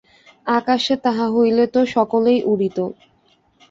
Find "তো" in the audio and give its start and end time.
1.73-1.79